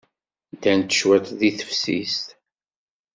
[0.53, 2.25] Ddant cwiṭ deg teftist.